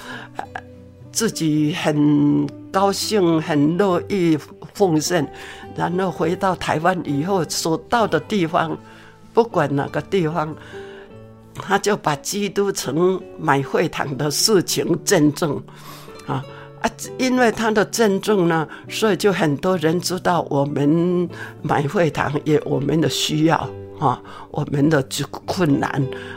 [1.12, 4.40] 自己很高兴、很乐意
[4.74, 5.30] 奉献。
[5.76, 8.76] 然后回到台湾以后，所到的地方，
[9.34, 10.56] 不管哪个地方，
[11.56, 15.62] 他就把基督城买会堂的事情见证，
[16.26, 16.42] 啊
[16.82, 21.30] 啊，因为他的见证呢，所以就很多人知道我们
[21.62, 23.70] 买会堂也我们的需要。
[23.98, 24.22] 啊，
[24.52, 25.90] 我们的这个困难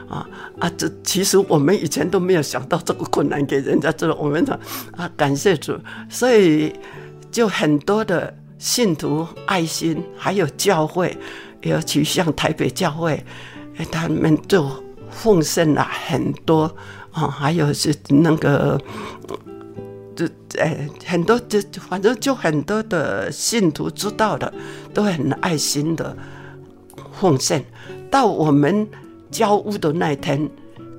[0.09, 0.25] 啊
[0.61, 4.15] 啊，这其实我们以前都没有想到这个困难给人家知道。
[4.15, 4.53] 我们的
[4.97, 5.77] 啊，感谢主，
[6.09, 6.73] 所以
[7.33, 11.19] 就很多的信徒爱心，还有教会，
[11.63, 13.21] 尤其像台北教会，
[13.91, 14.71] 他们就
[15.11, 16.73] 奉献了很多
[17.11, 18.81] 啊，还有是那个，
[20.19, 24.53] 这哎很多这反正就很多的信徒知道的，
[24.93, 26.17] 都很爱心的。
[27.21, 27.65] 奉献
[28.11, 28.87] 到我们
[29.31, 30.49] 交屋的那一天，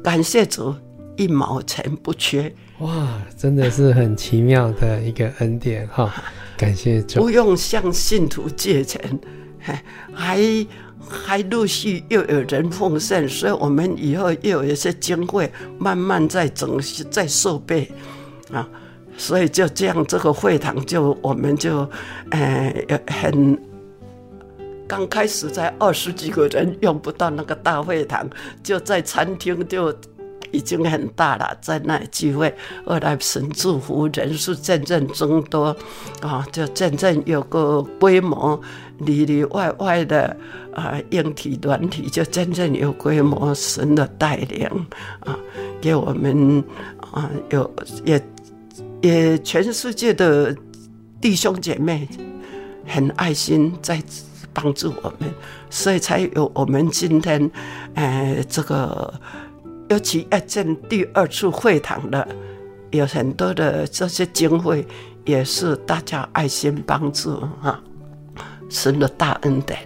[0.03, 0.75] 感谢主，
[1.15, 2.53] 一毛钱不缺。
[2.79, 6.13] 哇，真的是很奇妙的一个恩典哈！
[6.57, 9.01] 感谢主，不用向信徒借钱，
[10.13, 10.67] 还
[10.99, 16.77] 还陆续又有人奉献，所以我们以后又有一些经费，慢慢在整、
[17.09, 17.89] 在设备
[18.51, 18.67] 啊，
[19.19, 21.87] 所以就这样，这个会堂就我们就
[22.31, 22.73] 呃
[23.07, 23.59] 很
[24.87, 28.27] 刚开始在二十几个人用不到那个大会堂，
[28.63, 29.93] 就在餐厅就
[30.51, 32.51] 已经很大了，在那里聚会。
[32.85, 35.75] 后来神祝福，人数渐渐增多
[36.21, 38.59] 啊，就渐渐有个规模。
[38.99, 40.35] 里里外外的
[40.73, 44.67] 啊，硬体软体就真正有规模，神的带领
[45.21, 45.39] 啊，
[45.79, 46.61] 给我们
[47.13, 47.71] 啊有
[48.03, 48.21] 也
[49.01, 50.55] 也全世界的
[51.21, 52.07] 弟兄姐妹
[52.85, 54.01] 很爱心在
[54.53, 55.29] 帮助我们，
[55.69, 57.49] 所以才有我们今天
[57.93, 59.13] 呃这个
[59.89, 62.27] 尤其要建第二次会堂的，
[62.91, 64.85] 有很多的这些经费
[65.25, 67.81] 也是大家爱心帮助啊。
[68.69, 69.79] 神的大恩典，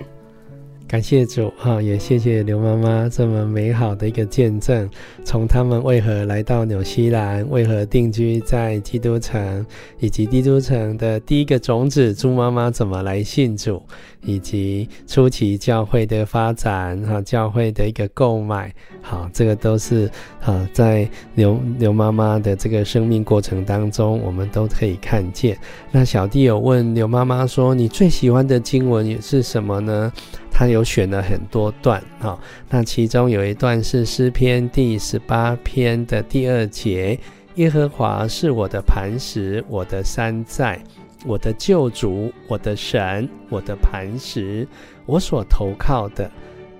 [0.94, 4.88] 感谢主哈，也谢谢刘妈妈这么美好的一个见证。
[5.26, 9.66] 从他们为何来到纽西兰，为何定居在基督城，
[10.00, 13.82] 以及基督城的第一个种子朱妈妈怎么来信主，
[14.22, 18.72] 以及初期教会的发展哈，教会的一个购买，
[19.02, 20.08] 好，这个都是
[20.44, 25.58] 啊，在刘刘妈妈的这个生命过程当中，我们都可以看见。
[25.92, 30.14] 那小弟有问刘妈妈说：“你最喜欢的经文也是什么呢？”
[30.54, 32.40] 他有选了很多段哈，
[32.70, 37.20] 那其中有一段是诗篇第十八篇的第二节
[37.56, 40.80] ：“耶和华是我的磐石，我的山寨，
[41.26, 44.68] 我的救主，我的神，我的磐石，
[45.08, 46.30] 我所投靠的。”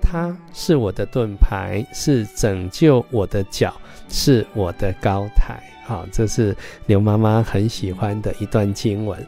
[0.00, 3.74] 他是我的盾牌，是拯救我的脚，
[4.08, 5.58] 是我的高台。
[5.84, 6.54] 好，这是
[6.86, 9.18] 刘妈妈很喜欢的一段经文。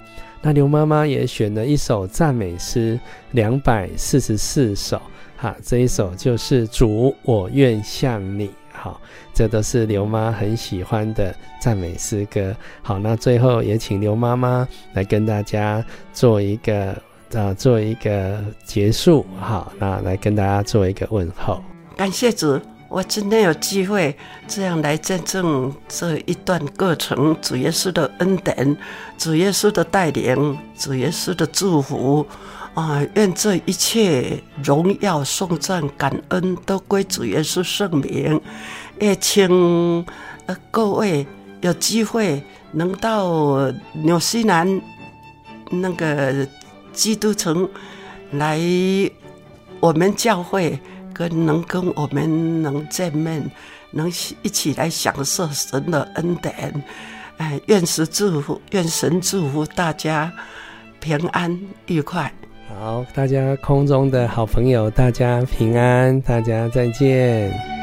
[0.46, 2.96] 那刘妈妈也选了一首赞美诗，
[3.32, 5.02] 两百四十四首。
[5.36, 8.48] 哈，这一首就是主，我愿向你。
[8.70, 9.00] 好，
[9.34, 12.54] 这都是刘妈很喜欢的赞美诗歌。
[12.80, 16.96] 好，那最后也请刘妈妈来跟大家做一个。
[17.34, 21.60] 啊，做一个结束，好，那来跟大家做一个问候。
[21.96, 22.56] 感谢主，
[22.96, 24.16] 我今天有机会
[24.48, 28.74] 这样来见证这一段过程，主耶稣的恩典，
[29.18, 32.26] 主耶稣的带领，主耶稣的祝福
[32.72, 33.06] 啊！
[33.14, 38.40] 愿这一切荣耀、颂赞、感恩都归主耶稣圣名。
[38.98, 40.02] 也请
[40.70, 41.26] 各位
[41.60, 42.42] 有机会
[42.72, 44.80] 能到纽西兰
[45.70, 46.48] 那个。
[46.94, 47.68] 基督城
[48.30, 48.58] 来，
[49.80, 50.80] 我们教会
[51.16, 53.42] 跟能跟我们能见面，
[53.90, 54.06] 能
[54.42, 56.84] 一起来享受神的恩典。
[57.38, 60.30] 哎，愿神祝福，愿神祝福大家
[61.00, 62.30] 平安愉快。
[62.68, 67.75] 好，大家空中的好朋友，大家平安，大家再见。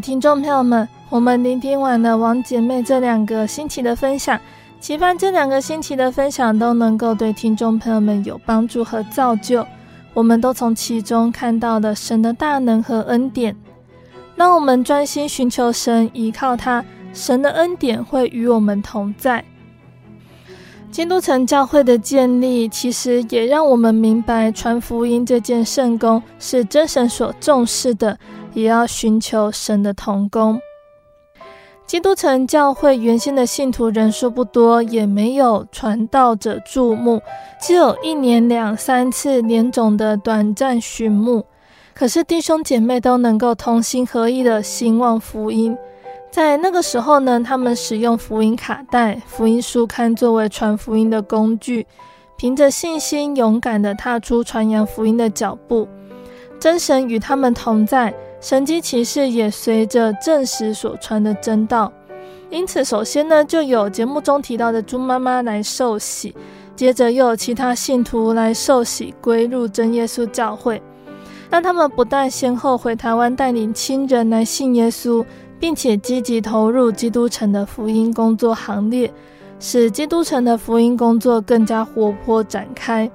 [0.00, 4.40] 听众朋友们，我们聆听完了王姐妹这两个星期的分享，
[4.80, 9.66] 期盼这两个星期的分享都能够对听众朋友们有帮助和造就。
[10.14, 13.54] 我们都从其中看到了神的大能和恩典。
[14.34, 16.82] 让我们专心寻求神，依靠他，
[17.12, 19.44] 神的恩典会与我们同在。
[20.90, 28.18] 基督城教会的建立，其实也让我们明白传福音这件圣工是真神所重视的。
[28.54, 30.60] 也要寻求神的同工。
[31.86, 37.20] 基督城教会原先的信徒人数不多，也没有传道者注目，
[37.60, 41.44] 只有一年两三次联总的短暂巡牧。
[41.92, 45.76] 可是弟兄姐妹都能够同心合意的兴旺福音。
[46.30, 51.84] 在那个时候呢，他们使用福音卡带、福音书刊作为传福音的工具，
[52.36, 55.88] 凭着信心勇敢地踏出传扬福音的脚步。
[56.60, 58.14] 真神与他们同在。
[58.40, 61.92] 神迹骑士也随着证实所传的真道，
[62.48, 66.34] 因此首先呢，就有节目中提到的猪妈妈来受洗，
[66.74, 70.80] 接着又有其他信徒来受洗归入真耶稣教会。
[71.50, 75.22] 但他们不但先后回台湾带领亲人来信耶稣，
[75.58, 79.12] 并且积极投入基督城的福音工作行列，
[79.58, 83.10] 使基督城的福音工作更加活泼展开。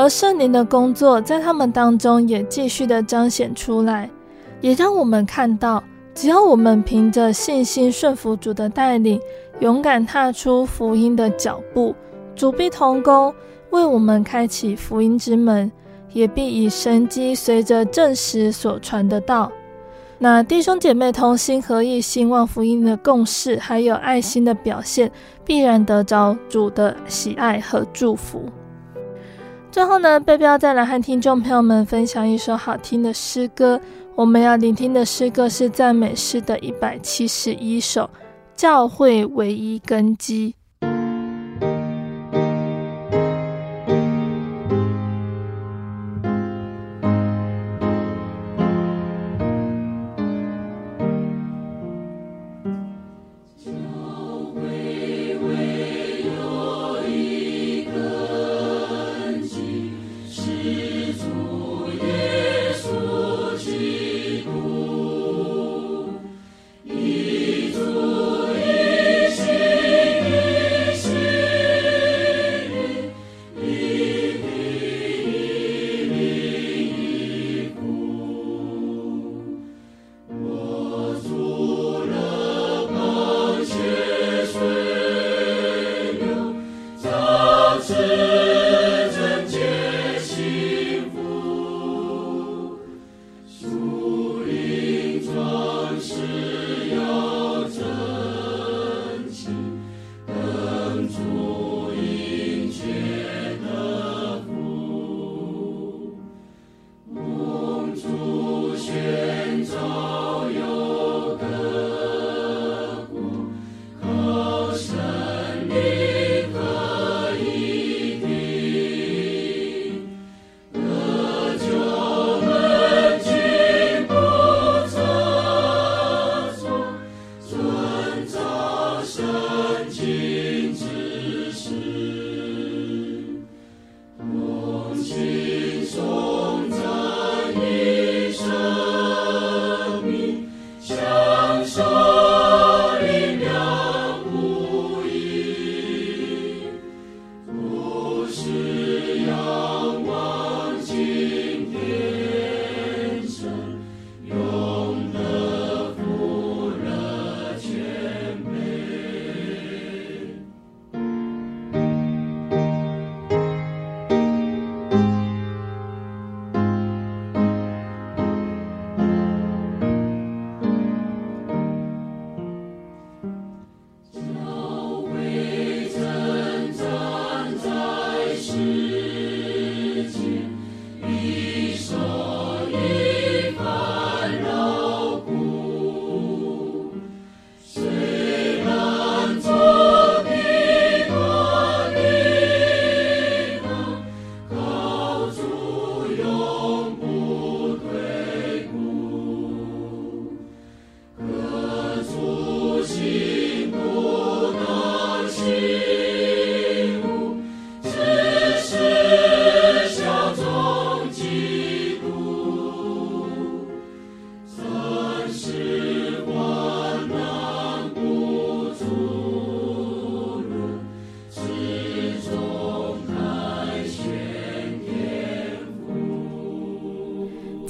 [0.00, 4.08] 而圣灵的工作在他们当中也继续的彰显出来，
[4.62, 5.84] 也让我们看到，
[6.14, 9.20] 只要我们凭着信心顺服主的带领，
[9.58, 11.94] 勇敢踏出福音的脚步，
[12.34, 13.34] 主必同工，
[13.68, 15.70] 为我们开启福音之门，
[16.14, 19.52] 也必以神迹随着证实所传的道。
[20.16, 25.12] 那弟兄姐妹同心合意兴旺福音的共事，还有爱心的表现，
[25.44, 28.46] 必然得着主的喜爱和祝福。
[29.70, 33.80] 最后呢，贝贝要再来和听众朋友们分享一首好听的诗歌。
[34.16, 38.02] 我们要聆听的诗歌是赞美诗的一百七十一首，
[38.56, 40.52] 《教会唯一根基》。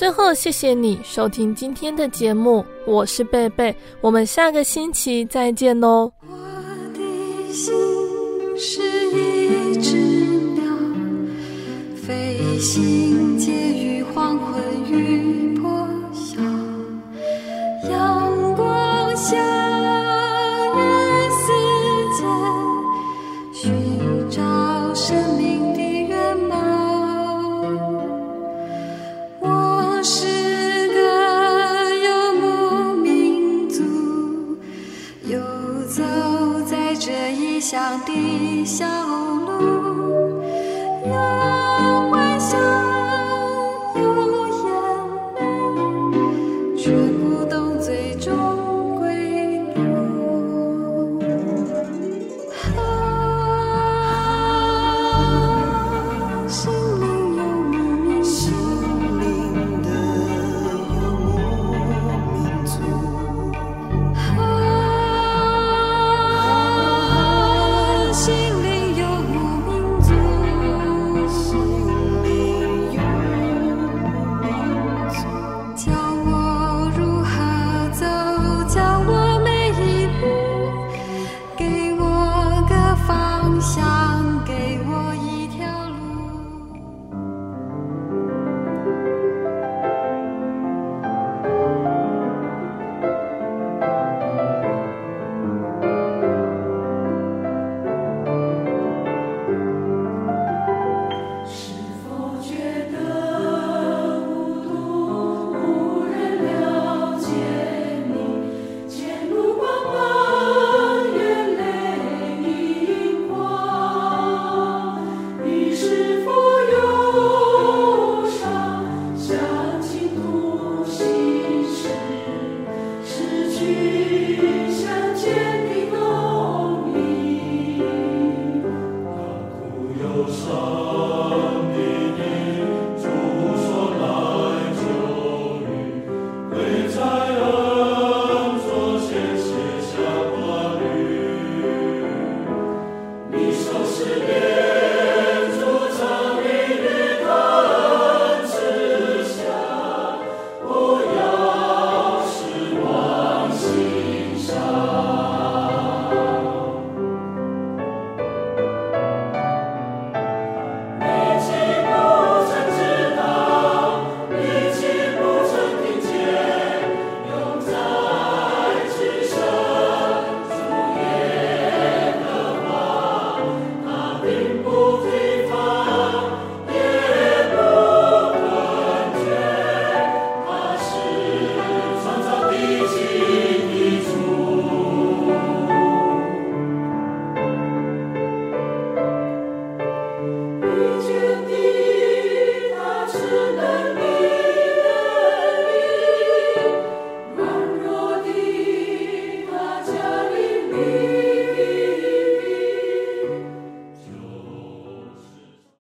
[0.00, 6.10] 最后，谢谢你收听今天的节目，我是贝贝，我们下个星期再见喽。
[6.22, 6.36] 我
[6.94, 7.70] 的心
[8.56, 8.80] 是
[9.10, 9.98] 一只
[10.54, 10.64] 鸟，
[11.94, 14.69] 飞行介于黄昏